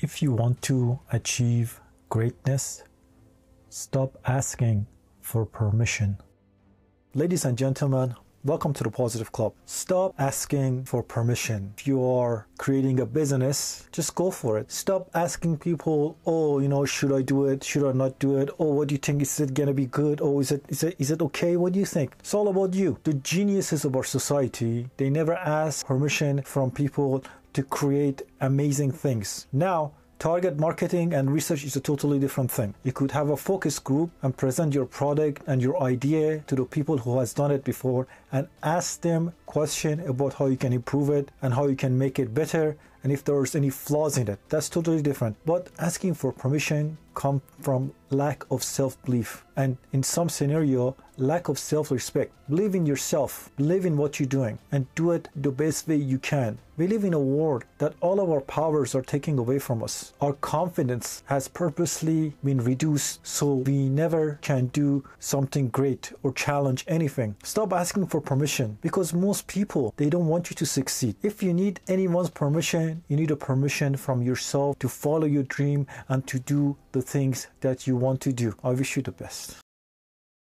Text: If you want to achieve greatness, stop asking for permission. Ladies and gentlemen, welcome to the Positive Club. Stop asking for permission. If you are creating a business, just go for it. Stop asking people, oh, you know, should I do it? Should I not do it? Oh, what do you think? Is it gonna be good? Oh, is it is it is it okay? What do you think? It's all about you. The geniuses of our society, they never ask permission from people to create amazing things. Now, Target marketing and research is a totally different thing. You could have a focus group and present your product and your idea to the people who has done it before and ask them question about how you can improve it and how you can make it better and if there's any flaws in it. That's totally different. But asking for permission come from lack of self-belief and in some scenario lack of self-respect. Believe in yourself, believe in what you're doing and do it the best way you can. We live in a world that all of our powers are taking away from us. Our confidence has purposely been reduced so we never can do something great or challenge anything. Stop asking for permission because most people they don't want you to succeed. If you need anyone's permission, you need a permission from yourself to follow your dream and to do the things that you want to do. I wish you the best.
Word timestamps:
If 0.00 0.22
you 0.22 0.30
want 0.30 0.62
to 0.62 1.00
achieve 1.10 1.80
greatness, 2.08 2.84
stop 3.68 4.16
asking 4.24 4.86
for 5.20 5.44
permission. 5.44 6.18
Ladies 7.14 7.44
and 7.44 7.58
gentlemen, 7.58 8.14
welcome 8.48 8.72
to 8.72 8.82
the 8.82 8.90
Positive 8.90 9.30
Club. 9.30 9.52
Stop 9.66 10.14
asking 10.18 10.82
for 10.84 11.02
permission. 11.02 11.74
If 11.76 11.86
you 11.86 12.02
are 12.02 12.46
creating 12.56 12.98
a 12.98 13.04
business, 13.04 13.86
just 13.92 14.14
go 14.14 14.30
for 14.30 14.56
it. 14.56 14.72
Stop 14.72 15.10
asking 15.12 15.58
people, 15.58 16.16
oh, 16.24 16.58
you 16.58 16.66
know, 16.66 16.86
should 16.86 17.12
I 17.12 17.20
do 17.20 17.44
it? 17.44 17.62
Should 17.62 17.86
I 17.86 17.92
not 17.92 18.18
do 18.18 18.38
it? 18.38 18.48
Oh, 18.58 18.72
what 18.72 18.88
do 18.88 18.94
you 18.94 18.98
think? 18.98 19.20
Is 19.20 19.38
it 19.38 19.52
gonna 19.52 19.74
be 19.74 19.84
good? 19.84 20.20
Oh, 20.22 20.40
is 20.40 20.50
it 20.50 20.64
is 20.68 20.82
it 20.82 20.96
is 20.98 21.10
it 21.10 21.20
okay? 21.20 21.58
What 21.58 21.74
do 21.74 21.78
you 21.78 21.84
think? 21.84 22.14
It's 22.20 22.32
all 22.32 22.48
about 22.48 22.72
you. 22.72 22.98
The 23.04 23.12
geniuses 23.12 23.84
of 23.84 23.94
our 23.94 24.04
society, 24.04 24.88
they 24.96 25.10
never 25.10 25.34
ask 25.34 25.84
permission 25.84 26.40
from 26.40 26.70
people 26.70 27.22
to 27.52 27.62
create 27.62 28.22
amazing 28.40 28.92
things. 28.92 29.46
Now, 29.52 29.92
Target 30.18 30.58
marketing 30.58 31.14
and 31.14 31.30
research 31.30 31.62
is 31.62 31.76
a 31.76 31.80
totally 31.80 32.18
different 32.18 32.50
thing. 32.50 32.74
You 32.82 32.90
could 32.90 33.12
have 33.12 33.30
a 33.30 33.36
focus 33.36 33.78
group 33.78 34.10
and 34.20 34.36
present 34.36 34.74
your 34.74 34.84
product 34.84 35.42
and 35.46 35.62
your 35.62 35.80
idea 35.80 36.40
to 36.48 36.56
the 36.56 36.64
people 36.64 36.98
who 36.98 37.20
has 37.20 37.32
done 37.32 37.52
it 37.52 37.62
before 37.62 38.08
and 38.32 38.48
ask 38.64 39.00
them 39.02 39.32
question 39.46 40.00
about 40.00 40.34
how 40.34 40.46
you 40.46 40.56
can 40.56 40.72
improve 40.72 41.08
it 41.08 41.30
and 41.40 41.54
how 41.54 41.68
you 41.68 41.76
can 41.76 41.96
make 41.96 42.18
it 42.18 42.34
better 42.34 42.76
and 43.04 43.12
if 43.12 43.22
there's 43.22 43.54
any 43.54 43.70
flaws 43.70 44.18
in 44.18 44.26
it. 44.26 44.40
That's 44.48 44.68
totally 44.68 45.02
different. 45.02 45.36
But 45.46 45.68
asking 45.78 46.14
for 46.14 46.32
permission 46.32 46.98
come 47.14 47.40
from 47.60 47.92
lack 48.10 48.44
of 48.50 48.62
self-belief 48.62 49.44
and 49.56 49.76
in 49.92 50.02
some 50.02 50.28
scenario 50.28 50.96
lack 51.16 51.48
of 51.48 51.58
self-respect. 51.58 52.32
Believe 52.48 52.76
in 52.76 52.86
yourself, 52.86 53.50
believe 53.56 53.84
in 53.84 53.96
what 53.96 54.18
you're 54.20 54.28
doing 54.28 54.58
and 54.70 54.86
do 54.94 55.10
it 55.10 55.28
the 55.34 55.50
best 55.50 55.88
way 55.88 55.96
you 55.96 56.18
can. 56.18 56.58
We 56.76 56.86
live 56.86 57.02
in 57.02 57.12
a 57.12 57.18
world 57.18 57.64
that 57.78 57.94
all 58.00 58.20
of 58.20 58.30
our 58.30 58.40
powers 58.40 58.94
are 58.94 59.02
taking 59.02 59.36
away 59.36 59.58
from 59.58 59.82
us. 59.82 60.12
Our 60.20 60.34
confidence 60.34 61.24
has 61.26 61.48
purposely 61.48 62.34
been 62.44 62.60
reduced 62.60 63.26
so 63.26 63.54
we 63.54 63.88
never 63.88 64.38
can 64.42 64.66
do 64.66 65.02
something 65.18 65.70
great 65.70 66.12
or 66.22 66.32
challenge 66.32 66.84
anything. 66.86 67.34
Stop 67.42 67.72
asking 67.72 68.06
for 68.06 68.20
permission 68.20 68.78
because 68.80 69.12
most 69.12 69.48
people 69.48 69.92
they 69.96 70.08
don't 70.08 70.28
want 70.28 70.50
you 70.50 70.54
to 70.54 70.66
succeed. 70.66 71.16
If 71.20 71.42
you 71.42 71.52
need 71.52 71.80
anyone's 71.88 72.30
permission, 72.30 73.02
you 73.08 73.16
need 73.16 73.32
a 73.32 73.36
permission 73.36 73.96
from 73.96 74.22
yourself 74.22 74.78
to 74.78 74.88
follow 74.88 75.26
your 75.26 75.42
dream 75.42 75.84
and 76.08 76.24
to 76.28 76.38
do 76.38 76.76
the 76.92 77.02
things 77.02 77.48
that 77.60 77.88
you 77.88 77.96
want 77.98 78.20
to 78.22 78.32
do. 78.32 78.54
I 78.64 78.70
wish 78.70 78.96
you 78.96 79.02
the 79.02 79.12
best. 79.12 79.56